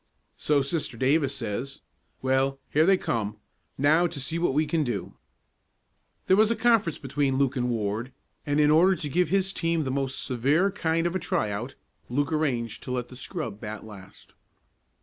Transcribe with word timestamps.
"So 0.35 0.63
Sister 0.63 0.97
Davis 0.97 1.35
says. 1.35 1.81
Well, 2.23 2.57
here 2.71 2.87
they 2.87 2.97
come. 2.97 3.37
Now 3.77 4.07
to 4.07 4.19
see 4.19 4.39
what 4.39 4.55
we 4.55 4.65
can 4.65 4.83
do?" 4.83 5.13
There 6.25 6.35
was 6.35 6.49
a 6.49 6.55
conference 6.55 6.97
between 6.97 7.37
Luke 7.37 7.55
and 7.55 7.69
Ward, 7.69 8.11
and 8.43 8.59
in 8.59 8.71
order 8.71 8.95
to 8.95 9.09
give 9.09 9.29
his 9.29 9.53
team 9.53 9.83
the 9.83 9.91
most 9.91 10.23
severe 10.25 10.71
kind 10.71 11.05
of 11.05 11.15
a 11.15 11.19
try 11.19 11.51
out, 11.51 11.75
Luke 12.09 12.33
arranged 12.33 12.81
to 12.81 12.91
let 12.91 13.09
the 13.09 13.15
scrub 13.15 13.59
bat 13.59 13.85
last. 13.85 14.33